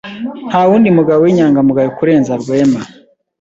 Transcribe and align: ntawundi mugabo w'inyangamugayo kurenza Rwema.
ntawundi 0.49 0.89
mugabo 0.97 1.19
w'inyangamugayo 1.21 1.89
kurenza 1.97 2.31
Rwema. 2.41 2.79